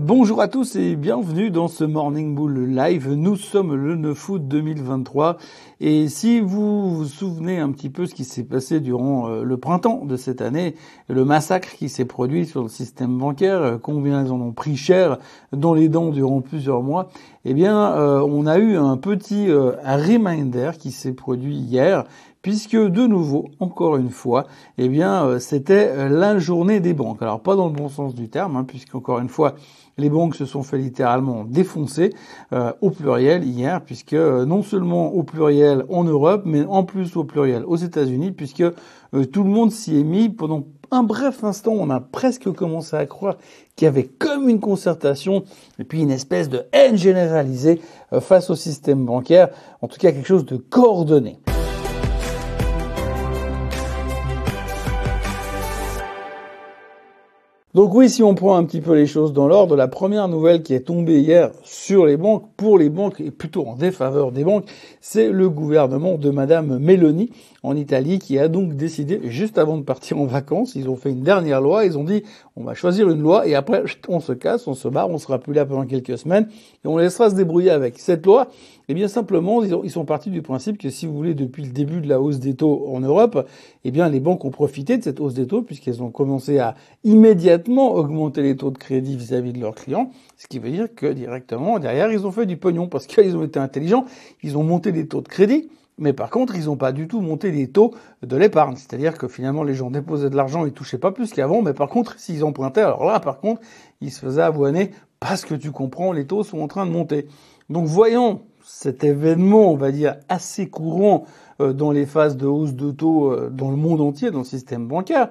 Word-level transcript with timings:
Bonjour 0.00 0.42
à 0.42 0.48
tous 0.48 0.76
et 0.76 0.94
bienvenue 0.94 1.50
dans 1.50 1.68
ce 1.68 1.82
Morning 1.82 2.34
Bull 2.34 2.66
Live. 2.66 3.10
Nous 3.14 3.36
sommes 3.36 3.74
le 3.74 3.96
9 3.96 4.28
août 4.28 4.46
2023 4.46 5.38
et 5.80 6.08
si 6.08 6.40
vous 6.40 6.94
vous 6.94 7.04
souvenez 7.06 7.60
un 7.60 7.70
petit 7.70 7.88
peu 7.88 8.04
ce 8.04 8.14
qui 8.14 8.24
s'est 8.24 8.44
passé 8.44 8.80
durant 8.80 9.30
euh, 9.30 9.42
le 9.42 9.56
printemps 9.56 10.04
de 10.04 10.16
cette 10.16 10.42
année, 10.42 10.74
le 11.08 11.24
massacre 11.24 11.70
qui 11.70 11.88
s'est 11.88 12.04
produit 12.04 12.44
sur 12.44 12.62
le 12.62 12.68
système 12.68 13.16
bancaire, 13.16 13.62
euh, 13.62 13.78
combien 13.78 14.22
ils 14.22 14.30
en 14.30 14.40
ont 14.40 14.52
pris 14.52 14.76
cher 14.76 15.18
dans 15.52 15.72
les 15.72 15.88
dents 15.88 16.10
durant 16.10 16.42
plusieurs 16.42 16.82
mois, 16.82 17.08
eh 17.46 17.54
bien 17.54 17.92
euh, 17.92 18.20
on 18.20 18.46
a 18.46 18.58
eu 18.58 18.76
un 18.76 18.98
petit 18.98 19.50
reminder 19.50 20.72
qui 20.78 20.90
s'est 20.90 21.14
produit 21.14 21.56
hier 21.56 22.04
puisque 22.46 22.76
de 22.76 23.08
nouveau, 23.08 23.46
encore 23.58 23.96
une 23.96 24.10
fois, 24.10 24.46
eh 24.78 24.88
bien, 24.88 25.40
c'était 25.40 26.08
la 26.08 26.38
journée 26.38 26.78
des 26.78 26.94
banques. 26.94 27.20
Alors 27.20 27.40
pas 27.40 27.56
dans 27.56 27.66
le 27.66 27.72
bon 27.72 27.88
sens 27.88 28.14
du 28.14 28.28
terme, 28.28 28.54
hein, 28.54 28.62
puisqu'encore 28.62 29.18
une 29.18 29.28
fois, 29.28 29.56
les 29.98 30.08
banques 30.08 30.36
se 30.36 30.44
sont 30.44 30.62
fait 30.62 30.78
littéralement 30.78 31.42
défoncer 31.42 32.10
euh, 32.52 32.72
au 32.82 32.90
pluriel 32.90 33.42
hier, 33.42 33.82
puisque 33.82 34.12
euh, 34.12 34.44
non 34.44 34.62
seulement 34.62 35.12
au 35.12 35.24
pluriel 35.24 35.86
en 35.88 36.04
Europe, 36.04 36.42
mais 36.44 36.64
en 36.64 36.84
plus 36.84 37.16
au 37.16 37.24
pluriel 37.24 37.64
aux 37.66 37.74
États-Unis, 37.74 38.30
puisque 38.30 38.60
euh, 38.60 39.24
tout 39.32 39.42
le 39.42 39.50
monde 39.50 39.72
s'y 39.72 39.98
est 39.98 40.04
mis 40.04 40.28
pendant 40.28 40.68
un 40.92 41.02
bref 41.02 41.42
instant, 41.42 41.72
on 41.72 41.90
a 41.90 41.98
presque 41.98 42.48
commencé 42.52 42.94
à 42.94 43.06
croire 43.06 43.38
qu'il 43.74 43.86
y 43.86 43.88
avait 43.88 44.06
comme 44.06 44.48
une 44.48 44.60
concertation 44.60 45.42
et 45.80 45.84
puis 45.84 46.00
une 46.00 46.12
espèce 46.12 46.48
de 46.48 46.62
haine 46.72 46.96
généralisée 46.96 47.80
face 48.20 48.50
au 48.50 48.54
système 48.54 49.04
bancaire, 49.04 49.48
en 49.82 49.88
tout 49.88 49.98
cas 49.98 50.12
quelque 50.12 50.28
chose 50.28 50.46
de 50.46 50.56
coordonné. 50.56 51.40
Donc 57.76 57.94
oui, 57.94 58.08
si 58.08 58.22
on 58.22 58.34
prend 58.34 58.56
un 58.56 58.64
petit 58.64 58.80
peu 58.80 58.94
les 58.94 59.06
choses 59.06 59.34
dans 59.34 59.48
l'ordre, 59.48 59.76
la 59.76 59.86
première 59.86 60.28
nouvelle 60.28 60.62
qui 60.62 60.72
est 60.72 60.86
tombée 60.86 61.20
hier 61.20 61.50
sur 61.62 62.06
les 62.06 62.16
banques, 62.16 62.44
pour 62.56 62.78
les 62.78 62.88
banques 62.88 63.20
et 63.20 63.30
plutôt 63.30 63.66
en 63.66 63.76
défaveur 63.76 64.32
des 64.32 64.44
banques, 64.44 64.64
c'est 65.02 65.28
le 65.28 65.50
gouvernement 65.50 66.16
de 66.16 66.30
Madame 66.30 66.78
Meloni 66.78 67.28
en 67.62 67.76
Italie 67.76 68.18
qui 68.18 68.38
a 68.38 68.48
donc 68.48 68.76
décidé, 68.76 69.20
juste 69.24 69.58
avant 69.58 69.76
de 69.76 69.82
partir 69.82 70.18
en 70.18 70.24
vacances, 70.24 70.74
ils 70.74 70.88
ont 70.88 70.96
fait 70.96 71.10
une 71.10 71.20
dernière 71.20 71.60
loi, 71.60 71.84
ils 71.84 71.98
ont 71.98 72.04
dit 72.04 72.22
on 72.56 72.64
va 72.64 72.72
choisir 72.72 73.10
une 73.10 73.20
loi 73.20 73.46
et 73.46 73.54
après 73.54 73.82
on 74.08 74.20
se 74.20 74.32
casse, 74.32 74.66
on 74.66 74.74
se 74.74 74.88
barre, 74.88 75.10
on 75.10 75.18
sera 75.18 75.38
plus 75.38 75.52
là 75.52 75.66
pendant 75.66 75.84
quelques 75.84 76.16
semaines 76.16 76.48
et 76.82 76.88
on 76.88 76.96
laissera 76.96 77.28
se 77.28 77.34
débrouiller 77.34 77.72
avec. 77.72 77.98
Cette 77.98 78.24
loi, 78.24 78.48
eh 78.88 78.94
bien 78.94 79.08
simplement, 79.08 79.64
ils, 79.64 79.90
sont 79.90 80.04
partis 80.04 80.30
du 80.30 80.42
principe 80.42 80.78
que 80.78 80.90
si 80.90 81.06
vous 81.06 81.14
voulez, 81.14 81.34
depuis 81.34 81.64
le 81.64 81.70
début 81.70 82.00
de 82.00 82.08
la 82.08 82.20
hausse 82.20 82.38
des 82.38 82.54
taux 82.54 82.86
en 82.88 83.00
Europe, 83.00 83.48
eh 83.84 83.90
bien 83.90 84.08
les 84.08 84.20
banques 84.20 84.44
ont 84.44 84.50
profité 84.50 84.96
de 84.96 85.02
cette 85.02 85.20
hausse 85.20 85.34
des 85.34 85.46
taux 85.46 85.62
puisqu'elles 85.62 86.04
ont 86.04 86.10
commencé 86.10 86.60
à 86.60 86.76
immédiatement 87.02 87.94
augmenter 87.94 88.42
les 88.42 88.56
taux 88.56 88.70
de 88.70 88.78
crédit 88.78 89.16
vis-à-vis 89.16 89.52
de 89.52 89.60
leurs 89.60 89.74
clients, 89.74 90.10
ce 90.36 90.46
qui 90.46 90.60
veut 90.60 90.70
dire 90.70 90.94
que 90.94 91.06
directement 91.06 91.80
derrière 91.80 92.12
ils 92.12 92.26
ont 92.26 92.30
fait 92.30 92.46
du 92.46 92.56
pognon 92.56 92.86
parce 92.86 93.06
qu'ils 93.08 93.36
ont 93.36 93.42
été 93.42 93.58
intelligents, 93.58 94.04
ils 94.44 94.56
ont 94.56 94.62
monté 94.62 94.92
les 94.92 95.08
taux 95.08 95.20
de 95.20 95.28
crédit. 95.28 95.68
Mais 95.98 96.12
par 96.12 96.28
contre, 96.28 96.54
ils 96.56 96.66
n'ont 96.66 96.76
pas 96.76 96.92
du 96.92 97.08
tout 97.08 97.22
monté 97.22 97.50
les 97.50 97.70
taux 97.70 97.94
de 98.22 98.36
l'épargne. 98.36 98.76
C'est-à-dire 98.76 99.16
que 99.16 99.28
finalement, 99.28 99.62
les 99.62 99.74
gens 99.74 99.90
déposaient 99.90 100.28
de 100.28 100.36
l'argent, 100.36 100.66
ils 100.66 100.72
touchaient 100.72 100.98
pas 100.98 101.10
plus 101.10 101.32
qu'avant. 101.32 101.62
Mais 101.62 101.72
par 101.72 101.88
contre, 101.88 102.20
s'ils 102.20 102.44
empruntaient, 102.44 102.82
alors 102.82 103.06
là, 103.06 103.18
par 103.18 103.40
contre, 103.40 103.62
ils 104.02 104.12
se 104.12 104.20
faisaient 104.20 104.42
avoiner 104.42 104.90
parce 105.20 105.46
que 105.46 105.54
tu 105.54 105.70
comprends, 105.70 106.12
les 106.12 106.26
taux 106.26 106.44
sont 106.44 106.60
en 106.60 106.68
train 106.68 106.84
de 106.84 106.90
monter. 106.90 107.28
Donc, 107.70 107.86
voyons 107.86 108.42
cet 108.66 109.04
événement, 109.04 109.70
on 109.70 109.76
va 109.76 109.92
dire, 109.92 110.16
assez 110.28 110.68
courant 110.68 111.24
euh, 111.60 111.72
dans 111.72 111.92
les 111.92 112.04
phases 112.04 112.36
de 112.36 112.46
hausse 112.46 112.74
de 112.74 112.90
taux 112.90 113.32
euh, 113.32 113.48
dans 113.48 113.70
le 113.70 113.76
monde 113.76 114.00
entier, 114.00 114.32
dans 114.32 114.40
le 114.40 114.44
système 114.44 114.88
bancaire, 114.88 115.30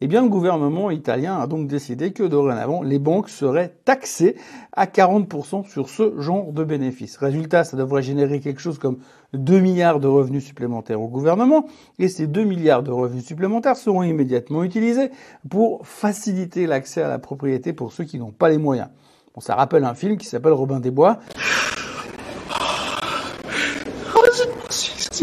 eh 0.00 0.06
bien, 0.06 0.22
le 0.22 0.28
gouvernement 0.28 0.90
italien 0.90 1.38
a 1.38 1.46
donc 1.46 1.66
décidé 1.66 2.12
que 2.12 2.22
dorénavant, 2.22 2.82
les 2.82 2.98
banques 2.98 3.28
seraient 3.28 3.74
taxées 3.84 4.36
à 4.72 4.86
40% 4.86 5.68
sur 5.68 5.88
ce 5.88 6.20
genre 6.20 6.52
de 6.52 6.62
bénéfices. 6.64 7.16
Résultat, 7.16 7.64
ça 7.64 7.76
devrait 7.76 8.02
générer 8.02 8.40
quelque 8.40 8.60
chose 8.60 8.78
comme 8.78 8.98
2 9.32 9.58
milliards 9.58 9.98
de 9.98 10.06
revenus 10.06 10.44
supplémentaires 10.44 11.00
au 11.00 11.08
gouvernement, 11.08 11.66
et 11.98 12.08
ces 12.08 12.26
2 12.26 12.44
milliards 12.44 12.82
de 12.82 12.92
revenus 12.92 13.24
supplémentaires 13.24 13.76
seront 13.76 14.02
immédiatement 14.02 14.62
utilisés 14.62 15.10
pour 15.48 15.86
faciliter 15.86 16.66
l'accès 16.66 17.02
à 17.02 17.08
la 17.08 17.18
propriété 17.18 17.72
pour 17.72 17.92
ceux 17.92 18.04
qui 18.04 18.18
n'ont 18.18 18.32
pas 18.32 18.50
les 18.50 18.58
moyens. 18.58 18.88
Bon, 19.34 19.40
ça 19.40 19.54
rappelle 19.54 19.84
un 19.84 19.94
film 19.94 20.18
qui 20.18 20.26
s'appelle 20.26 20.52
Robin 20.52 20.78
des 20.78 20.90
Bois. 20.90 21.18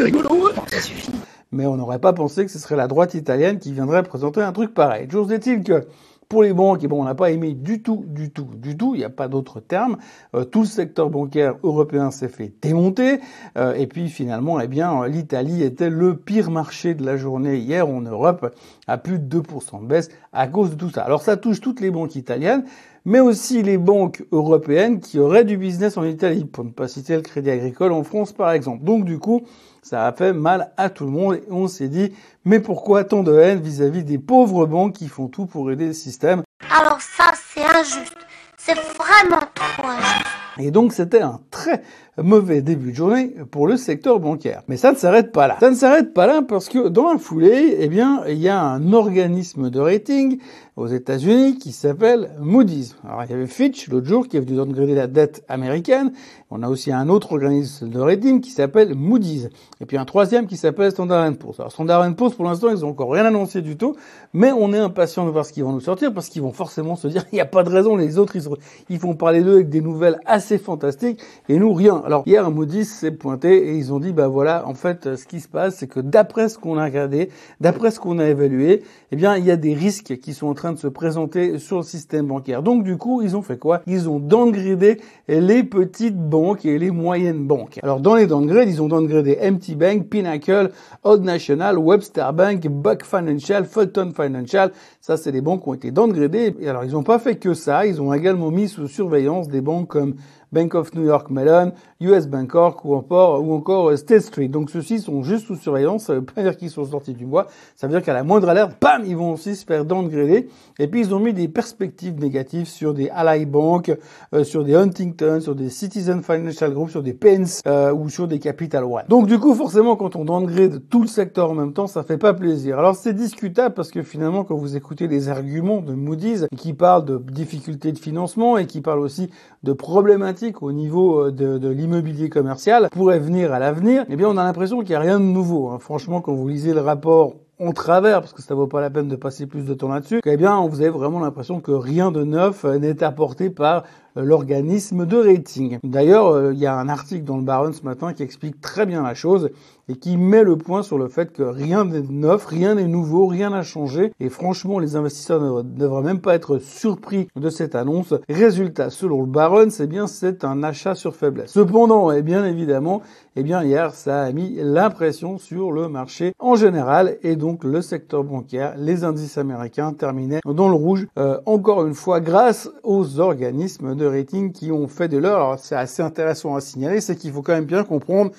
C'est 0.03 0.11
rigolo. 0.11 0.49
ça 0.67 0.81
suffit 0.81 1.11
mais 1.53 1.67
on 1.67 1.77
n'aurait 1.77 1.99
pas 1.99 2.13
pensé 2.13 2.43
que 2.45 2.51
ce 2.51 2.57
serait 2.57 2.75
la 2.75 2.87
droite 2.87 3.13
italienne 3.13 3.59
qui 3.59 3.71
viendrait 3.73 4.01
présenter 4.01 4.41
un 4.41 4.51
truc 4.51 4.73
pareil. 4.73 5.07
Toujours 5.07 5.31
est-il 5.31 5.63
que 5.63 5.85
pour 6.29 6.41
les 6.41 6.51
banques, 6.51 6.83
et 6.83 6.87
bon, 6.87 6.99
on 6.99 7.03
n'a 7.03 7.13
pas 7.13 7.29
aimé 7.29 7.53
du 7.53 7.83
tout, 7.83 8.03
du 8.07 8.31
tout, 8.31 8.49
du 8.55 8.75
tout, 8.75 8.95
il 8.95 8.99
n'y 8.99 9.03
a 9.03 9.09
pas 9.11 9.27
d'autre 9.27 9.59
terme. 9.59 9.97
Euh, 10.33 10.45
tout 10.45 10.61
le 10.61 10.65
secteur 10.65 11.11
bancaire 11.11 11.55
européen 11.61 12.09
s'est 12.09 12.27
fait 12.27 12.51
démonter. 12.59 13.19
Euh, 13.55 13.75
et 13.75 13.85
puis 13.85 14.09
finalement, 14.09 14.59
eh 14.59 14.67
bien, 14.67 15.05
l'Italie 15.05 15.61
était 15.61 15.91
le 15.91 16.15
pire 16.15 16.49
marché 16.49 16.95
de 16.95 17.05
la 17.05 17.17
journée 17.17 17.57
hier 17.57 17.87
en 17.87 18.01
Europe, 18.01 18.51
à 18.87 18.97
plus 18.97 19.19
de 19.19 19.41
2% 19.41 19.83
de 19.83 19.85
baisse 19.85 20.09
à 20.31 20.47
cause 20.47 20.71
de 20.71 20.75
tout 20.75 20.89
ça. 20.89 21.03
Alors 21.03 21.21
ça 21.21 21.37
touche 21.37 21.61
toutes 21.61 21.81
les 21.81 21.91
banques 21.91 22.15
italiennes, 22.15 22.63
mais 23.05 23.19
aussi 23.19 23.63
les 23.63 23.77
banques 23.77 24.23
européennes 24.31 24.99
qui 24.99 25.19
auraient 25.19 25.43
du 25.43 25.57
business 25.57 25.97
en 25.97 26.03
Italie, 26.03 26.45
pour 26.45 26.63
ne 26.63 26.71
pas 26.71 26.87
citer 26.87 27.15
le 27.15 27.21
Crédit 27.21 27.49
Agricole 27.49 27.91
en 27.91 28.03
France 28.03 28.31
par 28.31 28.51
exemple. 28.51 28.83
Donc 28.83 29.05
du 29.05 29.19
coup, 29.19 29.41
ça 29.81 30.05
a 30.07 30.13
fait 30.13 30.33
mal 30.33 30.71
à 30.77 30.89
tout 30.89 31.05
le 31.05 31.11
monde 31.11 31.35
et 31.35 31.43
on 31.51 31.67
s'est 31.67 31.89
dit, 31.89 32.13
mais 32.45 32.59
pourquoi 32.59 33.03
tant 33.03 33.23
de 33.23 33.37
haine 33.37 33.59
vis-à-vis 33.59 34.03
des 34.03 34.17
pauvres 34.17 34.65
banques 34.65 34.93
qui 34.93 35.07
font 35.07 35.27
tout 35.27 35.45
pour 35.45 35.69
aider 35.71 35.87
le 35.87 35.93
système? 35.93 36.43
Alors 36.69 37.01
ça, 37.01 37.33
c'est 37.35 37.65
injuste. 37.65 38.17
C'est 38.57 38.75
vraiment 38.75 39.41
trop 39.53 39.87
injuste. 39.87 40.27
Et 40.59 40.71
donc 40.71 40.93
c'était 40.93 41.21
un 41.21 41.39
très 41.51 41.81
mauvais 42.21 42.61
début 42.61 42.91
de 42.91 42.95
journée 42.95 43.33
pour 43.49 43.67
le 43.67 43.77
secteur 43.77 44.19
bancaire. 44.19 44.61
Mais 44.67 44.77
ça 44.77 44.91
ne 44.91 44.97
s'arrête 44.97 45.31
pas 45.31 45.47
là. 45.47 45.57
Ça 45.59 45.71
ne 45.71 45.75
s'arrête 45.75 46.13
pas 46.13 46.27
là 46.27 46.41
parce 46.47 46.69
que 46.69 46.87
dans 46.89 47.11
la 47.11 47.17
foulée, 47.17 47.77
eh 47.79 47.87
bien, 47.87 48.23
il 48.27 48.37
y 48.37 48.49
a 48.49 48.61
un 48.61 48.93
organisme 48.93 49.69
de 49.69 49.79
rating 49.79 50.39
aux 50.75 50.87
États-Unis 50.87 51.57
qui 51.57 51.71
s'appelle 51.71 52.31
Moody's. 52.39 52.95
Alors 53.07 53.23
il 53.23 53.29
y 53.29 53.33
avait 53.33 53.45
Fitch 53.45 53.89
l'autre 53.89 54.07
jour 54.07 54.27
qui 54.27 54.37
est 54.37 54.39
venu 54.39 54.55
downgrader 54.55 54.95
la 54.95 55.07
dette 55.07 55.43
américaine. 55.47 56.11
On 56.49 56.63
a 56.63 56.69
aussi 56.69 56.91
un 56.91 57.09
autre 57.09 57.33
organisme 57.33 57.89
de 57.89 57.99
rating 57.99 58.41
qui 58.41 58.49
s'appelle 58.49 58.95
Moody's. 58.95 59.49
Et 59.81 59.85
puis 59.85 59.97
un 59.97 60.05
troisième 60.05 60.47
qui 60.47 60.57
s'appelle 60.57 60.91
Standard 60.91 61.31
Poor's. 61.33 61.59
Alors 61.59 61.71
Standard 61.71 62.15
Poor's 62.15 62.33
pour 62.33 62.45
l'instant 62.45 62.69
ils 62.69 62.83
ont 62.83 62.89
encore 62.89 63.11
rien 63.11 63.25
annoncé 63.25 63.61
du 63.61 63.77
tout, 63.77 63.95
mais 64.33 64.51
on 64.51 64.73
est 64.73 64.79
impatient 64.79 65.25
de 65.25 65.31
voir 65.31 65.45
ce 65.45 65.53
qu'ils 65.53 65.63
vont 65.63 65.73
nous 65.73 65.79
sortir 65.79 66.11
parce 66.11 66.29
qu'ils 66.29 66.41
vont 66.41 66.53
forcément 66.53 66.95
se 66.95 67.07
dire 67.07 67.23
il 67.31 67.35
n'y 67.35 67.41
a 67.41 67.45
pas 67.45 67.63
de 67.63 67.69
raison. 67.69 67.95
Les 67.95 68.17
autres 68.17 68.35
ils, 68.35 68.47
ils 68.89 68.99
font 68.99 69.13
parler 69.15 69.43
d'eux 69.43 69.55
avec 69.55 69.69
des 69.69 69.81
nouvelles 69.81 70.19
assez 70.25 70.57
fantastiques 70.57 71.21
et 71.49 71.57
nous 71.59 71.73
rien. 71.73 72.02
Alors 72.05 72.23
hier, 72.25 72.51
Moody's 72.51 72.89
s'est 72.89 73.11
pointé 73.11 73.69
et 73.69 73.77
ils 73.77 73.93
ont 73.93 73.99
dit, 73.99 74.11
bah 74.11 74.27
voilà, 74.27 74.67
en 74.67 74.73
fait, 74.73 75.15
ce 75.15 75.25
qui 75.25 75.39
se 75.39 75.47
passe, 75.47 75.77
c'est 75.77 75.87
que 75.87 76.01
d'après 76.01 76.49
ce 76.49 76.57
qu'on 76.57 76.77
a 76.77 76.83
regardé, 76.83 77.29
d'après 77.61 77.91
ce 77.91 77.99
qu'on 77.99 78.19
a 78.19 78.25
évalué, 78.25 78.83
eh 79.11 79.15
bien, 79.15 79.37
il 79.37 79.45
y 79.45 79.51
a 79.51 79.55
des 79.55 79.73
risques 79.73 80.17
qui 80.17 80.33
sont 80.33 80.47
en 80.47 80.53
train 80.53 80.73
de 80.73 80.77
se 80.77 80.87
présenter 80.87 81.59
sur 81.59 81.77
le 81.77 81.83
système 81.83 82.27
bancaire. 82.27 82.61
Donc 82.61 82.83
du 82.83 82.97
coup, 82.97 83.21
ils 83.21 83.37
ont 83.37 83.41
fait 83.41 83.57
quoi? 83.57 83.81
Ils 83.87 84.09
ont 84.09 84.19
downgradé 84.19 84.99
les 85.29 85.63
petites 85.63 86.17
banques 86.17 86.65
et 86.65 86.77
les 86.77 86.91
moyennes 86.91 87.47
banques. 87.47 87.79
Alors 87.83 88.01
dans 88.01 88.15
les 88.15 88.27
downgrades, 88.27 88.67
ils 88.67 88.81
ont 88.81 88.89
downgradé 88.89 89.37
MT 89.41 89.77
Bank, 89.77 90.07
Pinnacle, 90.09 90.71
Old 91.03 91.23
National, 91.23 91.77
Webster 91.77 92.33
Bank, 92.33 92.67
Buck 92.67 93.05
Financial, 93.05 93.63
Fulton 93.63 94.11
Financial. 94.13 94.71
Ça, 94.99 95.15
c'est 95.15 95.31
des 95.31 95.41
banques 95.41 95.63
qui 95.63 95.69
ont 95.69 95.73
été 95.73 95.91
downgradées. 95.91 96.53
Et 96.59 96.67
alors, 96.67 96.83
ils 96.83 96.91
n'ont 96.91 97.03
pas 97.03 97.19
fait 97.19 97.35
que 97.35 97.53
ça. 97.53 97.85
Ils 97.85 98.01
ont 98.01 98.13
également 98.13 98.51
mis 98.51 98.67
sous 98.67 98.87
surveillance 98.87 99.47
des 99.47 99.61
banques 99.61 99.87
comme 99.87 100.15
Bank 100.53 100.75
of 100.75 100.93
New 100.93 101.03
York 101.03 101.29
Mellon, 101.31 101.73
US 101.99 102.27
Bancorp 102.27 102.81
ou 102.83 102.93
encore, 102.93 103.43
ou 103.43 103.53
encore 103.53 103.89
euh, 103.89 103.97
State 103.97 104.21
Street. 104.21 104.47
Donc 104.47 104.69
ceux-ci 104.69 104.99
sont 104.99 105.23
juste 105.23 105.47
sous 105.47 105.55
surveillance, 105.55 106.05
ça 106.05 106.13
veut 106.13 106.23
pas 106.23 106.43
dire 106.43 106.55
qu'ils 106.55 106.69
sont 106.69 106.85
sortis 106.85 107.13
du 107.13 107.25
bois, 107.25 107.47
ça 107.75 107.87
veut 107.87 107.93
dire 107.93 108.03
qu'à 108.03 108.13
la 108.13 108.23
moindre 108.23 108.49
alerte, 108.49 108.77
bam, 108.79 109.03
ils 109.05 109.17
vont 109.17 109.33
aussi 109.33 109.55
se 109.55 109.65
faire 109.65 109.83
downgrader. 109.83 110.47
Et 110.79 110.87
puis 110.87 111.01
ils 111.01 111.13
ont 111.13 111.19
mis 111.19 111.33
des 111.33 111.47
perspectives 111.47 112.19
négatives 112.19 112.67
sur 112.67 112.93
des 112.93 113.09
Ally 113.09 113.45
Bank, 113.45 113.91
euh, 114.33 114.43
sur 114.43 114.63
des 114.63 114.75
Huntington, 114.75 115.39
sur 115.41 115.55
des 115.55 115.69
Citizen 115.69 116.21
Financial 116.21 116.71
Group, 116.71 116.89
sur 116.91 117.01
des 117.01 117.13
Pence 117.13 117.61
euh, 117.65 117.91
ou 117.91 118.09
sur 118.09 118.27
des 118.27 118.39
Capital 118.39 118.83
One. 118.83 119.03
Donc 119.09 119.27
du 119.27 119.39
coup, 119.39 119.55
forcément, 119.55 119.95
quand 119.95 120.15
on 120.15 120.25
downgrade 120.25 120.83
tout 120.89 121.01
le 121.01 121.07
secteur 121.07 121.49
en 121.49 121.55
même 121.55 121.73
temps, 121.73 121.87
ça 121.87 122.03
fait 122.03 122.17
pas 122.17 122.33
plaisir. 122.33 122.77
Alors 122.77 122.95
c'est 122.95 123.13
discutable 123.13 123.73
parce 123.73 123.89
que 123.89 124.03
finalement, 124.03 124.43
quand 124.43 124.55
vous 124.55 124.75
écoutez 124.75 125.07
les 125.07 125.29
arguments 125.29 125.81
de 125.81 125.93
Moody's 125.93 126.45
qui 126.57 126.73
parlent 126.73 127.05
de 127.05 127.17
difficultés 127.17 127.91
de 127.91 127.99
financement 127.99 128.57
et 128.57 128.67
qui 128.67 128.81
parlent 128.81 128.99
aussi 128.99 129.29
de 129.63 129.73
problématiques 129.73 130.42
au 130.61 130.71
niveau 130.71 131.27
euh, 131.27 131.31
de, 131.31 131.69
l'immobilier 131.69 132.29
commercial 132.29 132.89
pourrait 132.91 133.19
venir 133.19 133.53
à 133.53 133.59
l'avenir, 133.59 134.05
eh 134.09 134.15
bien 134.15 134.27
on 134.27 134.37
a 134.37 134.43
l'impression 134.43 134.79
qu'il 134.79 134.89
n'y 134.89 134.95
a 134.95 134.99
rien 134.99 135.19
de 135.19 135.25
nouveau. 135.25 135.69
Hein. 135.69 135.79
Franchement, 135.79 136.21
quand 136.21 136.33
vous 136.33 136.47
lisez 136.47 136.73
le 136.73 136.81
rapport 136.81 137.35
en 137.59 137.71
travers, 137.71 138.19
parce 138.19 138.33
que 138.33 138.41
ça 138.41 138.55
vaut 138.55 138.67
pas 138.67 138.81
la 138.81 138.89
peine 138.89 139.07
de 139.07 139.15
passer 139.15 139.45
plus 139.45 139.63
de 139.63 139.73
temps 139.73 139.87
là-dessus, 139.87 140.19
eh 140.25 140.37
bien, 140.37 140.67
vous 140.67 140.81
avez 140.81 140.89
vraiment 140.89 141.19
l'impression 141.19 141.61
que 141.61 141.71
rien 141.71 142.11
de 142.11 142.23
neuf 142.23 142.65
euh, 142.65 142.77
n'est 142.77 143.03
apporté 143.03 143.49
par 143.49 143.83
l'organisme 144.15 145.05
de 145.05 145.17
rating. 145.17 145.79
D'ailleurs, 145.83 146.51
il 146.51 146.59
y 146.59 146.65
a 146.65 146.77
un 146.77 146.89
article 146.89 147.23
dans 147.23 147.37
le 147.37 147.43
Baron 147.43 147.73
ce 147.73 147.83
matin 147.83 148.13
qui 148.13 148.23
explique 148.23 148.61
très 148.61 148.85
bien 148.85 149.03
la 149.03 149.13
chose 149.13 149.49
et 149.89 149.95
qui 149.95 150.17
met 150.17 150.43
le 150.43 150.57
point 150.57 150.81
sur 150.83 150.97
le 150.97 151.09
fait 151.09 151.33
que 151.33 151.43
rien 151.43 151.85
n'est 151.85 152.03
neuf, 152.09 152.45
rien 152.45 152.75
n'est 152.75 152.87
nouveau, 152.87 153.27
rien 153.27 153.49
n'a 153.49 153.63
changé. 153.63 154.13
Et 154.19 154.29
franchement, 154.29 154.79
les 154.79 154.95
investisseurs 154.95 155.41
ne 155.41 155.61
devraient 155.61 156.03
même 156.03 156.21
pas 156.21 156.35
être 156.35 156.59
surpris 156.59 157.27
de 157.35 157.49
cette 157.49 157.75
annonce. 157.75 158.13
Résultat, 158.29 158.89
selon 158.89 159.21
le 159.21 159.27
Baron, 159.27 159.69
c'est 159.69 159.87
bien 159.87 160.07
c'est 160.07 160.43
un 160.45 160.63
achat 160.63 160.95
sur 160.95 161.15
faiblesse. 161.15 161.51
Cependant, 161.51 162.11
et 162.11 162.21
bien 162.21 162.45
évidemment, 162.45 163.01
eh 163.35 163.43
bien 163.43 163.63
hier, 163.63 163.93
ça 163.93 164.21
a 164.21 164.31
mis 164.31 164.55
l'impression 164.61 165.37
sur 165.37 165.71
le 165.71 165.89
marché 165.89 166.33
en 166.39 166.55
général 166.55 167.17
et 167.23 167.35
donc 167.35 167.63
le 167.63 167.81
secteur 167.81 168.23
bancaire, 168.23 168.75
les 168.77 169.03
indices 169.03 169.37
américains 169.37 169.93
terminaient 169.93 170.41
dans 170.45 170.69
le 170.69 170.75
rouge 170.75 171.07
euh, 171.17 171.39
encore 171.45 171.85
une 171.85 171.95
fois 171.95 172.19
grâce 172.19 172.69
aux 172.83 173.19
organismes 173.19 173.95
rating 174.05 174.51
qui 174.51 174.71
ont 174.71 174.87
fait 174.87 175.07
de 175.07 175.17
l'heure. 175.17 175.59
C'est 175.59 175.75
assez 175.75 176.01
intéressant 176.01 176.55
à 176.55 176.61
signaler, 176.61 177.01
c'est 177.01 177.15
qu'il 177.15 177.31
faut 177.31 177.41
quand 177.41 177.53
même 177.53 177.65
bien 177.65 177.83
comprendre 177.83 178.31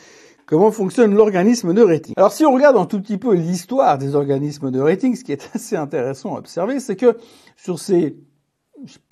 comment 0.47 0.71
fonctionne 0.71 1.15
l'organisme 1.15 1.75
de 1.75 1.83
rating. 1.83 2.15
Alors 2.17 2.33
si 2.33 2.45
on 2.45 2.53
regarde 2.53 2.77
un 2.77 2.87
tout 2.87 3.01
petit 3.01 3.19
peu 3.19 3.35
l'histoire 3.35 3.99
des 3.99 4.15
organismes 4.15 4.71
de 4.71 4.81
rating, 4.81 5.17
ce 5.17 5.25
qui 5.25 5.33
est 5.33 5.51
assez 5.55 5.77
intéressant 5.77 6.37
à 6.37 6.39
observer, 6.39 6.81
c'est 6.81 6.97
que 6.97 7.17
sur 7.57 7.79
ces 7.79 8.17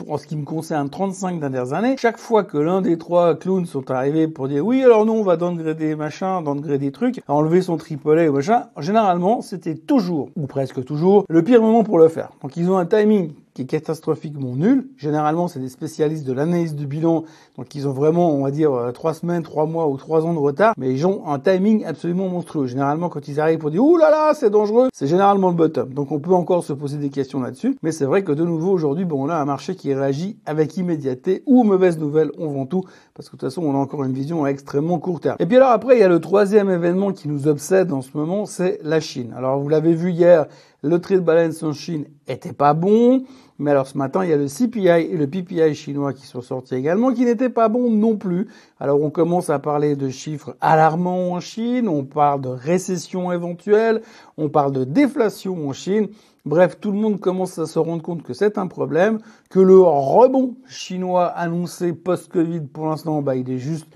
en 0.06 0.18
ce 0.18 0.26
qui 0.26 0.36
me 0.36 0.44
concerne, 0.44 0.90
35 0.90 1.40
dernières 1.40 1.72
années, 1.72 1.96
chaque 1.96 2.18
fois 2.18 2.44
que 2.44 2.58
l'un 2.58 2.82
des 2.82 2.98
trois 2.98 3.34
clowns 3.34 3.64
sont 3.64 3.90
arrivés 3.90 4.28
pour 4.28 4.48
dire 4.48 4.64
oui, 4.66 4.82
alors 4.82 5.06
nous, 5.06 5.12
on 5.12 5.22
va 5.22 5.36
downgrader 5.36 5.94
machin, 5.94 6.42
downgrader 6.42 6.78
des 6.78 6.92
trucs, 6.92 7.20
enlever 7.28 7.62
son 7.62 7.76
tripolet 7.76 8.28
ou 8.28 8.34
machin, 8.34 8.66
généralement, 8.78 9.40
c'était 9.40 9.76
toujours, 9.76 10.30
ou 10.36 10.46
presque 10.46 10.84
toujours, 10.84 11.24
le 11.28 11.42
pire 11.42 11.62
moment 11.62 11.84
pour 11.84 11.98
le 11.98 12.08
faire. 12.08 12.32
Donc 12.42 12.56
ils 12.56 12.70
ont 12.70 12.76
un 12.76 12.86
timing 12.86 13.32
qui 13.54 13.62
est 13.62 13.66
catastrophiquement 13.66 14.54
nul. 14.54 14.88
Généralement, 14.96 15.48
c'est 15.48 15.60
des 15.60 15.68
spécialistes 15.68 16.26
de 16.26 16.32
l'analyse 16.32 16.74
du 16.74 16.86
bilan, 16.86 17.24
donc 17.56 17.74
ils 17.74 17.86
ont 17.86 17.92
vraiment, 17.92 18.34
on 18.34 18.42
va 18.44 18.50
dire, 18.50 18.72
euh, 18.72 18.92
trois 18.92 19.14
semaines, 19.14 19.42
trois 19.42 19.66
mois 19.66 19.88
ou 19.88 19.96
trois 19.96 20.24
ans 20.24 20.32
de 20.32 20.38
retard, 20.38 20.74
mais 20.78 20.92
ils 20.92 21.06
ont 21.06 21.26
un 21.26 21.38
timing 21.38 21.84
absolument 21.84 22.28
monstrueux. 22.28 22.66
Généralement, 22.66 23.08
quand 23.08 23.28
ils 23.28 23.40
arrivent 23.40 23.58
pour 23.58 23.70
dire 23.70 23.84
ouh 23.84 23.96
là 23.96 24.10
là, 24.10 24.32
c'est 24.34 24.50
dangereux, 24.50 24.88
c'est 24.94 25.06
généralement 25.06 25.48
le 25.48 25.54
bottom. 25.54 25.92
Donc 25.92 26.12
on 26.12 26.20
peut 26.20 26.32
encore 26.32 26.64
se 26.64 26.72
poser 26.72 26.98
des 26.98 27.10
questions 27.10 27.40
là-dessus, 27.40 27.76
mais 27.82 27.92
c'est 27.92 28.06
vrai 28.06 28.24
que 28.24 28.32
de 28.32 28.44
nouveau 28.44 28.72
aujourd'hui, 28.72 29.04
bon, 29.04 29.26
on 29.26 29.28
a 29.28 29.36
un 29.36 29.44
marché 29.44 29.74
qui 29.74 29.92
réagit 29.92 30.38
avec 30.46 30.76
immédiateté 30.76 31.42
ou 31.46 31.64
mauvaise 31.64 31.98
nouvelle, 31.98 32.30
on 32.38 32.48
vend 32.48 32.66
tout, 32.66 32.82
parce 33.14 33.28
que 33.28 33.36
de 33.36 33.40
toute 33.40 33.50
façon, 33.50 33.62
on 33.62 33.74
a 33.74 33.78
encore 33.78 34.04
une 34.04 34.12
vision 34.12 34.44
à 34.44 34.48
extrêmement 34.48 34.98
court 34.98 35.20
terme. 35.20 35.36
Et 35.38 35.46
puis 35.46 35.56
alors 35.56 35.70
après, 35.70 35.96
il 35.96 36.00
y 36.00 36.04
a 36.04 36.08
le 36.08 36.20
troisième 36.20 36.70
événement 36.70 37.12
qui 37.12 37.28
nous 37.28 37.48
obsède 37.48 37.92
en 37.92 38.00
ce 38.00 38.16
moment, 38.16 38.46
c'est 38.46 38.78
la 38.82 39.00
Chine. 39.00 39.34
Alors 39.36 39.60
vous 39.60 39.68
l'avez 39.68 39.94
vu 39.94 40.10
hier, 40.10 40.46
le 40.82 41.00
trade 41.00 41.24
balance 41.24 41.62
en 41.62 41.72
Chine 41.72 42.06
était 42.26 42.52
pas 42.52 42.74
bon. 42.74 43.24
Mais 43.58 43.70
alors 43.70 43.86
ce 43.86 43.96
matin, 43.96 44.24
il 44.24 44.30
y 44.30 44.32
a 44.32 44.36
le 44.36 44.48
CPI 44.48 44.88
et 44.88 45.16
le 45.16 45.28
PPI 45.28 45.74
chinois 45.74 46.12
qui 46.12 46.26
sont 46.26 46.42
sortis 46.42 46.74
également, 46.74 47.12
qui 47.12 47.24
n'étaient 47.24 47.48
pas 47.48 47.68
bons 47.68 47.90
non 47.90 48.16
plus. 48.16 48.48
Alors 48.80 49.00
on 49.00 49.10
commence 49.10 49.50
à 49.50 49.60
parler 49.60 49.94
de 49.94 50.08
chiffres 50.08 50.56
alarmants 50.60 51.32
en 51.32 51.40
Chine, 51.40 51.88
on 51.88 52.04
parle 52.04 52.40
de 52.40 52.48
récession 52.48 53.30
éventuelle, 53.30 54.02
on 54.36 54.48
parle 54.48 54.72
de 54.72 54.82
déflation 54.82 55.68
en 55.68 55.72
Chine. 55.72 56.08
Bref, 56.44 56.80
tout 56.80 56.90
le 56.90 56.98
monde 56.98 57.20
commence 57.20 57.56
à 57.60 57.66
se 57.66 57.78
rendre 57.78 58.02
compte 58.02 58.24
que 58.24 58.34
c'est 58.34 58.58
un 58.58 58.66
problème, 58.66 59.20
que 59.48 59.60
le 59.60 59.78
rebond 59.78 60.56
chinois 60.66 61.26
annoncé 61.26 61.92
post-Covid 61.92 62.62
pour 62.62 62.86
l'instant, 62.86 63.22
bah, 63.22 63.36
il 63.36 63.48
est 63.48 63.58
juste 63.58 63.86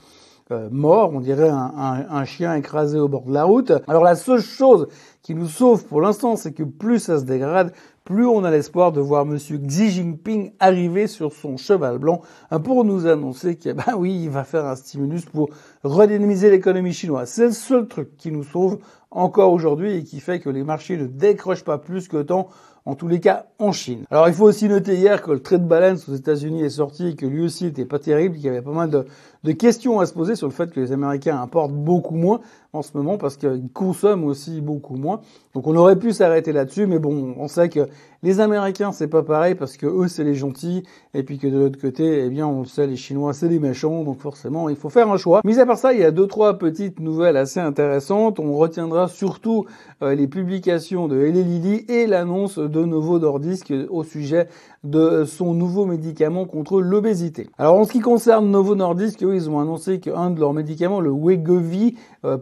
euh, 0.53 0.69
mort, 0.71 1.11
on 1.13 1.21
dirait 1.21 1.49
un, 1.49 2.07
un, 2.09 2.25
chien 2.25 2.55
écrasé 2.55 3.01
au 3.01 3.09
bord 3.09 3.25
de 3.25 3.33
la 3.33 3.45
route. 3.45 3.73
Alors 3.89 4.05
la 4.05 4.15
seule 4.15 4.41
chose 4.41 4.87
qui 5.23 5.35
nous 5.35 5.49
sauve 5.49 5.85
pour 5.87 6.01
l'instant, 6.01 6.37
c'est 6.37 6.53
que 6.53 6.63
plus 6.63 7.01
ça 7.01 7.19
se 7.19 7.25
dégrade, 7.25 7.73
plus 8.05 8.27
on 8.27 8.45
a 8.45 8.51
l'espoir 8.53 8.93
de 8.93 9.01
voir 9.01 9.27
Monsieur 9.27 9.59
Xi 9.59 9.91
Jinping 9.91 10.53
arriver 10.61 11.09
sur 11.09 11.33
son 11.33 11.57
cheval 11.57 11.99
blanc 11.99 12.23
pour 12.63 12.85
nous 12.85 13.09
annoncer 13.09 13.57
que, 13.57 13.73
ben 13.73 13.97
oui, 13.97 14.21
il 14.23 14.31
va 14.31 14.45
faire 14.45 14.65
un 14.67 14.77
stimulus 14.77 15.25
pour 15.25 15.51
redynamiser 15.83 16.49
l'économie 16.49 16.93
chinoise. 16.93 17.29
C'est 17.29 17.47
le 17.47 17.53
seul 17.53 17.89
truc 17.89 18.17
qui 18.17 18.31
nous 18.31 18.45
sauve 18.45 18.79
encore 19.11 19.53
aujourd'hui 19.53 19.97
et 19.97 20.05
qui 20.05 20.21
fait 20.21 20.39
que 20.39 20.51
les 20.51 20.63
marchés 20.63 20.97
ne 20.97 21.07
décrochent 21.07 21.65
pas 21.65 21.79
plus 21.79 22.07
que 22.07 22.23
tant 22.23 22.49
en 22.87 22.95
tous 22.95 23.09
les 23.09 23.21
cas 23.21 23.47
en 23.59 23.73
Chine. 23.73 24.05
Alors 24.11 24.29
il 24.29 24.35
faut 24.35 24.45
aussi 24.45 24.69
noter 24.69 24.95
hier 24.95 25.21
que 25.21 25.33
le 25.33 25.41
trade 25.41 25.67
balance 25.67 26.09
aux 26.09 26.15
États-Unis 26.15 26.63
est 26.63 26.71
sorti 26.71 27.09
et 27.09 27.17
que 27.17 27.27
lui 27.27 27.43
aussi 27.43 27.65
n'était 27.65 27.85
pas 27.85 27.99
terrible, 27.99 28.37
qu'il 28.37 28.45
y 28.45 28.49
avait 28.49 28.63
pas 28.63 28.71
mal 28.71 28.89
de, 28.89 29.07
de, 29.43 29.53
questions 29.53 29.99
à 29.99 30.07
se 30.07 30.15
poser 30.15 30.37
sur 30.37 30.47
le 30.47 30.53
fait 30.53 30.71
que 30.71 30.79
les 30.79 30.93
Américains 30.93 31.41
importent 31.41 31.73
beaucoup 31.73 32.15
moins 32.15 32.41
en 32.73 32.83
ce 32.83 32.97
moment 32.97 33.19
parce 33.19 33.37
qu'ils 33.37 33.69
consomment 33.75 34.25
aussi 34.25 34.61
beaucoup 34.61 34.95
moins. 34.95 35.21
Donc 35.55 35.67
on 35.67 35.75
aurait 35.77 35.97
pu 35.97 36.13
s'arrêter 36.13 36.53
là-dessus, 36.53 36.87
mais 36.87 37.01
bon, 37.01 37.35
on 37.37 37.49
sait 37.49 37.69
que 37.69 37.89
les 38.27 38.41
Américains 38.41 38.91
c'est 38.91 39.07
pas 39.07 39.23
pareil 39.23 39.55
parce 39.55 39.77
que 39.77 39.87
eux 39.87 40.09
c'est 40.09 40.25
les 40.25 40.35
gentils 40.35 40.83
et 41.15 41.23
puis 41.23 41.39
que 41.39 41.47
de 41.47 41.57
l'autre 41.57 41.81
côté, 41.81 42.25
eh 42.25 42.29
bien 42.29 42.45
on 42.45 42.61
le 42.61 42.67
sait, 42.67 42.89
les 42.89 42.97
Chinois 42.97 43.33
c'est 43.33 43.47
les 43.47 43.61
méchants, 43.61 44.03
donc 44.03 44.21
forcément 44.21 44.69
il 44.69 44.75
faut 44.75 44.91
faire 44.91 45.09
un 45.09 45.17
choix. 45.17 45.43
Mis 45.45 45.61
à 45.61 45.65
part 45.65 45.79
ça, 45.79 45.93
il 45.93 46.01
y 46.01 46.05
a 46.05 46.11
deux 46.11 46.27
trois 46.27 46.59
petites 46.59 46.99
nouvelles 46.99 47.37
assez 47.37 47.61
intéressantes. 47.61 48.41
On 48.41 48.57
retiendra 48.57 49.07
surtout 49.07 49.67
euh, 50.03 50.17
les 50.17 50.27
publications 50.27 51.07
de 51.07 51.17
Lilly 51.17 51.85
et 51.89 52.09
l'annonce 52.09 52.59
de 52.59 52.85
Novo 52.85 53.21
Nordisk 53.21 53.73
au 53.91 54.03
sujet 54.03 54.49
de 54.91 55.25
son 55.25 55.55
nouveau 55.55 55.87
médicament 55.87 56.45
contre 56.45 56.81
l'obésité. 56.81 57.49
Alors 57.59 57.75
en 57.75 57.85
ce 57.85 57.93
qui 57.93 58.01
concerne 58.01 58.51
Novo 58.51 58.75
Nordisk, 58.75 59.23
eux, 59.23 59.35
ils 59.35 59.51
ont 59.51 59.61
annoncé 59.61 60.01
qu'un 60.01 60.31
de 60.31 60.41
leurs 60.41 60.53
médicaments, 60.53 61.01
le 61.01 61.11
Wegovy, 61.11 61.97
euh, 62.25 62.37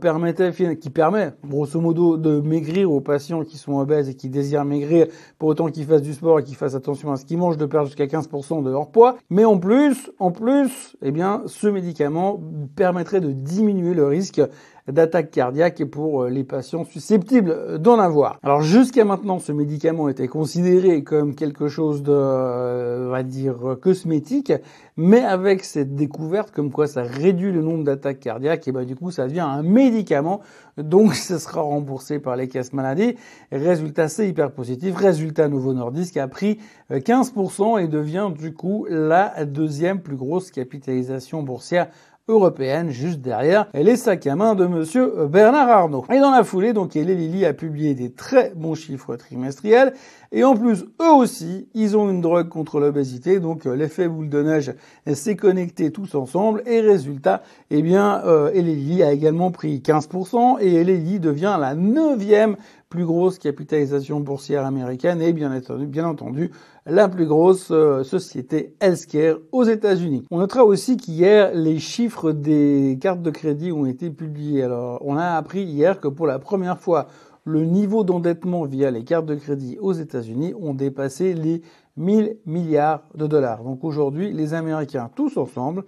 qui 0.74 0.90
permet 0.90 1.32
grosso 1.46 1.80
modo 1.80 2.16
de 2.16 2.40
maigrir 2.40 2.90
aux 2.90 3.00
patients 3.00 3.44
qui 3.44 3.58
sont 3.58 3.78
obèses 3.78 4.08
et 4.08 4.14
qui 4.14 4.28
désirent 4.28 4.64
maigrir 4.64 5.06
pour 5.38 5.48
autant 5.48 5.68
qu'ils 5.68 5.84
fassent 5.84 6.02
du 6.02 6.14
sport 6.14 6.40
et 6.40 6.44
qu'ils 6.44 6.56
fassent 6.56 6.74
attention 6.74 7.12
à 7.12 7.16
ce 7.16 7.24
qu'ils 7.24 7.38
mangent, 7.38 7.56
de 7.56 7.66
perdre 7.66 7.86
jusqu'à 7.86 8.06
15% 8.06 8.62
de 8.62 8.70
leur 8.70 8.88
poids. 8.88 9.16
Mais 9.30 9.44
en 9.44 9.58
plus, 9.58 10.10
en 10.18 10.30
plus, 10.30 10.96
eh 11.02 11.10
bien, 11.10 11.42
ce 11.46 11.66
médicament 11.66 12.40
permettrait 12.76 13.20
de 13.20 13.32
diminuer 13.32 13.94
le 13.94 14.06
risque 14.06 14.40
d'attaque 14.88 15.30
cardiaque 15.30 15.84
pour 15.84 16.22
euh, 16.22 16.28
les 16.28 16.44
patients 16.44 16.84
susceptibles 16.84 17.78
d'en 17.78 17.98
avoir. 17.98 18.38
Alors 18.42 18.60
jusqu'à 18.60 19.04
maintenant, 19.04 19.38
ce 19.38 19.52
médicament 19.52 20.08
était 20.08 20.28
considéré 20.28 21.02
comme 21.02 21.34
quelque 21.34 21.68
chose 21.68 22.02
de, 22.02 22.12
euh, 22.12 23.06
on 23.06 23.10
va 23.10 23.22
dire, 23.22 23.76
cosmétique, 23.80 24.52
mais 24.96 25.20
avec 25.20 25.64
cette 25.64 25.94
découverte 25.94 26.50
comme 26.50 26.70
quoi 26.70 26.86
ça 26.86 27.02
réduit 27.02 27.50
le 27.50 27.62
nombre 27.62 27.84
d'attaques 27.84 28.20
cardiaques, 28.20 28.68
et 28.68 28.72
ben 28.72 28.84
du 28.84 28.94
coup 28.94 29.10
ça 29.10 29.26
devient 29.26 29.40
un 29.40 29.62
médicament, 29.62 30.40
donc 30.76 31.14
ce 31.14 31.38
sera 31.38 31.62
remboursé 31.62 32.18
par 32.18 32.36
les 32.36 32.48
caisses 32.48 32.72
maladies. 32.72 33.16
Résultat, 33.52 34.08
c'est 34.08 34.28
hyper 34.28 34.52
positif. 34.52 34.96
Résultat, 34.96 35.48
Novo 35.48 35.72
Nordisk 35.72 36.16
a 36.16 36.28
pris 36.28 36.58
15% 36.90 37.76
euh, 37.76 37.78
et 37.78 37.88
devient 37.88 38.30
du 38.36 38.52
coup 38.52 38.86
la 38.90 39.44
deuxième 39.44 40.00
plus 40.00 40.16
grosse 40.16 40.50
capitalisation 40.50 41.42
boursière 41.42 41.88
européenne 42.28 42.90
juste 42.90 43.20
derrière 43.20 43.66
les 43.74 43.96
sacs 43.96 44.26
à 44.26 44.34
main 44.34 44.54
de 44.54 44.66
monsieur 44.66 45.26
Bernard 45.26 45.68
Arnault. 45.68 46.04
Et 46.10 46.20
dans 46.20 46.30
la 46.30 46.44
foulée, 46.44 46.72
donc, 46.72 46.96
Eli 46.96 47.14
Lilly 47.14 47.44
a 47.44 47.52
publié 47.52 47.94
des 47.94 48.12
très 48.12 48.52
bons 48.54 48.74
chiffres 48.74 49.16
trimestriels. 49.16 49.92
Et 50.32 50.42
en 50.42 50.56
plus, 50.56 50.86
eux 51.00 51.12
aussi, 51.12 51.68
ils 51.74 51.96
ont 51.96 52.10
une 52.10 52.20
drogue 52.20 52.48
contre 52.48 52.80
l'obésité. 52.80 53.40
Donc, 53.40 53.66
euh, 53.66 53.76
l'effet 53.76 54.08
boule 54.08 54.28
de 54.28 54.42
neige 54.42 54.74
s'est 55.12 55.36
connecté 55.36 55.92
tous 55.92 56.14
ensemble. 56.14 56.62
Et 56.66 56.80
résultat, 56.80 57.42
eh 57.70 57.82
bien, 57.82 58.22
euh, 58.24 58.50
Lilly 58.50 59.02
a 59.02 59.12
également 59.12 59.50
pris 59.50 59.80
15% 59.80 60.58
et 60.60 60.74
Eli 60.74 60.98
Lilly 60.98 61.20
devient 61.20 61.56
la 61.60 61.74
neuvième 61.74 62.56
plus 62.94 63.06
grosse 63.06 63.40
capitalisation 63.40 64.20
boursière 64.20 64.64
américaine 64.64 65.20
et 65.20 65.32
bien 65.32 65.52
entendu, 65.52 65.84
bien 65.84 66.06
entendu 66.06 66.52
la 66.86 67.08
plus 67.08 67.26
grosse 67.26 67.72
euh, 67.72 68.04
société 68.04 68.76
healthcare 68.78 69.38
aux 69.50 69.64
États-Unis. 69.64 70.22
On 70.30 70.38
notera 70.38 70.64
aussi 70.64 70.96
qu'hier, 70.96 71.52
les 71.54 71.80
chiffres 71.80 72.30
des 72.30 72.96
cartes 73.00 73.20
de 73.20 73.32
crédit 73.32 73.72
ont 73.72 73.84
été 73.84 74.10
publiés. 74.10 74.62
Alors, 74.62 75.00
on 75.04 75.16
a 75.16 75.30
appris 75.30 75.64
hier 75.64 76.00
que 76.00 76.06
pour 76.06 76.28
la 76.28 76.38
première 76.38 76.78
fois, 76.78 77.08
le 77.44 77.64
niveau 77.64 78.04
d'endettement 78.04 78.64
via 78.64 78.92
les 78.92 79.02
cartes 79.02 79.26
de 79.26 79.34
crédit 79.34 79.76
aux 79.80 79.92
États-Unis 79.92 80.54
ont 80.56 80.72
dépassé 80.72 81.34
les 81.34 81.62
1000 81.96 82.36
milliards 82.46 83.02
de 83.16 83.26
dollars. 83.26 83.64
Donc 83.64 83.82
aujourd'hui, 83.82 84.32
les 84.32 84.54
Américains, 84.54 85.10
tous 85.16 85.36
ensemble, 85.36 85.82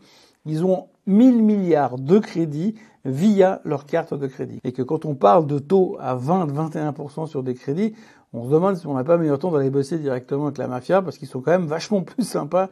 ils 0.44 0.64
ont 0.64 0.88
1000 1.06 1.40
milliards 1.40 1.98
de 1.98 2.18
crédits 2.18 2.75
via 3.06 3.60
leur 3.64 3.86
carte 3.86 4.14
de 4.14 4.26
crédit. 4.26 4.60
Et 4.64 4.72
que 4.72 4.82
quand 4.82 5.04
on 5.04 5.14
parle 5.14 5.46
de 5.46 5.58
taux 5.58 5.96
à 6.00 6.16
20-21% 6.16 7.26
sur 7.26 7.42
des 7.42 7.54
crédits, 7.54 7.94
on 8.32 8.44
se 8.44 8.50
demande 8.50 8.76
si 8.76 8.86
on 8.86 8.94
n'a 8.94 9.04
pas 9.04 9.16
meilleur 9.16 9.38
temps 9.38 9.50
d'aller 9.50 9.70
bosser 9.70 9.98
directement 9.98 10.46
avec 10.46 10.58
la 10.58 10.68
mafia 10.68 11.00
parce 11.00 11.16
qu'ils 11.16 11.28
sont 11.28 11.40
quand 11.40 11.52
même 11.52 11.66
vachement 11.66 12.02
plus 12.02 12.26
sympas 12.26 12.68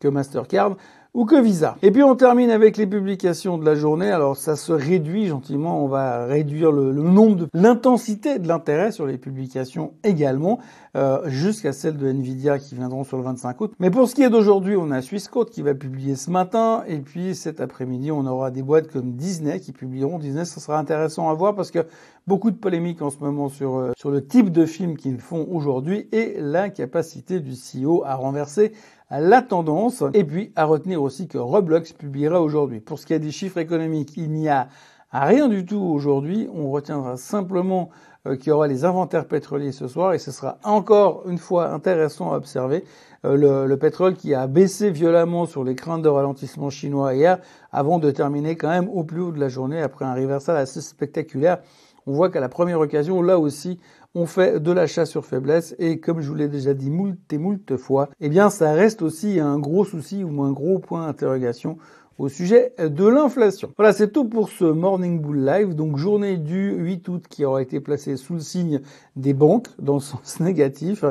que 0.00 0.08
Mastercard 0.08 0.76
ou 1.14 1.24
que 1.24 1.40
Visa. 1.40 1.76
Et 1.82 1.92
puis 1.92 2.02
on 2.02 2.16
termine 2.16 2.50
avec 2.50 2.76
les 2.76 2.88
publications 2.88 3.56
de 3.56 3.64
la 3.64 3.76
journée. 3.76 4.10
Alors 4.10 4.36
ça 4.36 4.56
se 4.56 4.72
réduit 4.72 5.28
gentiment, 5.28 5.82
on 5.82 5.86
va 5.86 6.26
réduire 6.26 6.72
le, 6.72 6.92
nombre 6.92 7.36
de 7.36 7.48
l'intensité 7.54 8.40
de 8.40 8.48
l'intérêt 8.48 8.90
sur 8.90 9.06
les 9.06 9.16
publications 9.16 9.92
également, 10.02 10.58
euh, 10.96 11.20
jusqu'à 11.26 11.72
celles 11.72 11.96
de 11.96 12.08
Nvidia 12.08 12.58
qui 12.58 12.74
viendront 12.74 13.04
sur 13.04 13.16
le 13.16 13.22
25 13.22 13.60
août. 13.60 13.72
Mais 13.78 13.92
pour 13.92 14.08
ce 14.08 14.16
qui 14.16 14.22
est 14.24 14.30
d'aujourd'hui, 14.30 14.76
on 14.76 14.90
a 14.90 15.00
Swissquote 15.02 15.50
qui 15.50 15.62
va 15.62 15.74
publier 15.74 16.16
ce 16.16 16.30
matin, 16.30 16.82
et 16.88 16.98
puis 16.98 17.36
cet 17.36 17.60
après-midi, 17.60 18.10
on 18.10 18.26
aura 18.26 18.50
des 18.50 18.62
boîtes 18.62 18.90
comme 18.90 19.12
Disney 19.12 19.60
qui 19.60 19.72
publieront. 19.72 20.18
Disney, 20.18 20.44
ça 20.44 20.60
sera 20.60 20.78
intéressant 20.78 21.30
à 21.30 21.34
voir 21.34 21.54
parce 21.54 21.70
que 21.70 21.86
Beaucoup 22.26 22.50
de 22.50 22.56
polémiques 22.56 23.02
en 23.02 23.10
ce 23.10 23.18
moment 23.18 23.50
sur, 23.50 23.76
euh, 23.76 23.92
sur 23.98 24.10
le 24.10 24.26
type 24.26 24.50
de 24.50 24.64
film 24.64 24.96
qu'ils 24.96 25.20
font 25.20 25.46
aujourd'hui 25.50 26.08
et 26.10 26.36
la 26.38 26.70
capacité 26.70 27.38
du 27.38 27.52
CEO 27.52 28.02
à 28.06 28.14
renverser 28.14 28.72
la 29.10 29.42
tendance. 29.42 30.02
Et 30.14 30.24
puis 30.24 30.50
à 30.56 30.64
retenir 30.64 31.02
aussi 31.02 31.28
que 31.28 31.36
Roblox 31.36 31.92
publiera 31.92 32.40
aujourd'hui. 32.40 32.80
Pour 32.80 32.98
ce 32.98 33.04
qui 33.04 33.12
est 33.12 33.18
des 33.18 33.30
chiffres 33.30 33.58
économiques, 33.58 34.16
il 34.16 34.30
n'y 34.30 34.48
a 34.48 34.68
rien 35.12 35.48
du 35.48 35.66
tout 35.66 35.76
aujourd'hui. 35.82 36.48
On 36.54 36.70
retiendra 36.70 37.18
simplement 37.18 37.90
euh, 38.26 38.36
qu'il 38.36 38.48
y 38.48 38.52
aura 38.52 38.68
les 38.68 38.86
inventaires 38.86 39.28
pétroliers 39.28 39.72
ce 39.72 39.86
soir 39.86 40.14
et 40.14 40.18
ce 40.18 40.32
sera 40.32 40.56
encore 40.64 41.28
une 41.28 41.36
fois 41.36 41.74
intéressant 41.74 42.32
à 42.32 42.38
observer. 42.38 42.84
Euh, 43.26 43.36
le, 43.36 43.66
le, 43.66 43.76
pétrole 43.76 44.14
qui 44.14 44.32
a 44.32 44.46
baissé 44.46 44.90
violemment 44.90 45.44
sur 45.44 45.62
les 45.62 45.74
craintes 45.74 46.00
de 46.00 46.08
ralentissement 46.08 46.70
chinois 46.70 47.12
hier 47.12 47.38
avant 47.70 47.98
de 47.98 48.10
terminer 48.10 48.56
quand 48.56 48.70
même 48.70 48.88
au 48.88 49.04
plus 49.04 49.20
haut 49.20 49.32
de 49.32 49.40
la 49.40 49.50
journée 49.50 49.82
après 49.82 50.06
un 50.06 50.14
reversal 50.14 50.56
assez 50.56 50.80
spectaculaire 50.80 51.58
on 52.06 52.12
voit 52.12 52.30
qu'à 52.30 52.40
la 52.40 52.48
première 52.48 52.80
occasion, 52.80 53.22
là 53.22 53.38
aussi, 53.38 53.78
on 54.14 54.26
fait 54.26 54.60
de 54.60 54.72
l'achat 54.72 55.06
sur 55.06 55.24
faiblesse 55.24 55.74
et 55.78 55.98
comme 55.98 56.20
je 56.20 56.28
vous 56.28 56.34
l'ai 56.34 56.48
déjà 56.48 56.74
dit 56.74 56.90
moult 56.90 57.32
et 57.32 57.38
moult 57.38 57.76
fois, 57.76 58.10
eh 58.20 58.28
bien 58.28 58.50
ça 58.50 58.72
reste 58.72 59.02
aussi 59.02 59.40
un 59.40 59.58
gros 59.58 59.84
souci 59.84 60.22
ou 60.22 60.42
un 60.42 60.52
gros 60.52 60.78
point 60.78 61.06
d'interrogation 61.06 61.78
au 62.18 62.28
sujet 62.28 62.72
de 62.78 63.06
l'inflation. 63.06 63.72
Voilà, 63.76 63.92
c'est 63.92 64.12
tout 64.12 64.26
pour 64.26 64.48
ce 64.48 64.64
Morning 64.64 65.20
Bull 65.20 65.44
Live, 65.44 65.74
donc 65.74 65.96
journée 65.96 66.36
du 66.36 66.72
8 66.72 67.08
août 67.08 67.24
qui 67.28 67.44
aura 67.44 67.60
été 67.60 67.80
placée 67.80 68.16
sous 68.16 68.34
le 68.34 68.40
signe 68.40 68.80
des 69.16 69.34
banques 69.34 69.68
dans 69.80 69.94
le 69.94 70.00
sens 70.00 70.38
négatif. 70.40 71.04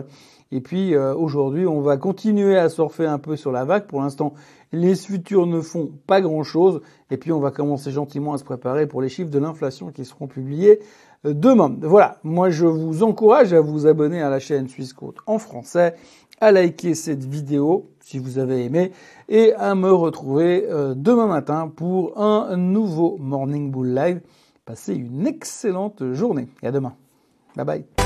Et 0.52 0.62
puis 0.62 0.94
euh, 0.94 1.16
aujourd'hui, 1.16 1.66
on 1.66 1.82
va 1.82 1.98
continuer 1.98 2.58
à 2.58 2.70
surfer 2.70 3.08
un 3.08 3.18
peu 3.18 3.36
sur 3.36 3.52
la 3.52 3.66
vague. 3.66 3.88
Pour 3.88 4.02
l'instant, 4.02 4.34
les 4.74 4.96
futurs 4.96 5.46
ne 5.46 5.62
font 5.62 5.92
pas 6.08 6.20
grand-chose. 6.20 6.82
Et 7.12 7.18
puis 7.18 7.32
on 7.32 7.40
va 7.40 7.52
commencer 7.52 7.92
gentiment 7.92 8.34
à 8.34 8.38
se 8.38 8.44
préparer 8.44 8.88
pour 8.88 9.02
les 9.02 9.08
chiffres 9.08 9.30
de 9.30 9.40
l'inflation 9.40 9.92
qui 9.92 10.04
seront 10.04 10.28
publiés 10.28 10.80
euh, 11.26 11.34
demain. 11.34 11.74
Voilà, 11.82 12.18
moi 12.24 12.50
je 12.50 12.66
vous 12.66 13.04
encourage 13.04 13.54
à 13.54 13.62
vous 13.62 13.88
abonner 13.88 14.22
à 14.22 14.30
la 14.30 14.40
chaîne 14.40 14.68
Suisse 14.68 14.92
Côte 14.92 15.18
en 15.28 15.38
français, 15.38 15.96
à 16.42 16.52
liker 16.52 16.96
cette 16.96 17.24
vidéo 17.24 17.92
si 18.02 18.18
vous 18.20 18.40
avez 18.40 18.66
aimé 18.66 18.92
et 19.30 19.54
à 19.54 19.76
me 19.76 19.94
retrouver 19.94 20.66
euh, 20.70 20.94
demain 20.96 21.28
matin 21.28 21.72
pour 21.74 22.20
un 22.20 22.58
nouveau 22.58 23.18
Morning 23.20 23.72
Bull 23.72 23.94
Live. 23.94 24.22
Passez 24.66 24.96
une 24.96 25.28
excellente 25.28 26.14
journée 26.14 26.48
et 26.64 26.68
à 26.68 26.72
demain. 26.72 26.96
Bye 27.56 27.66
bye. 27.66 28.03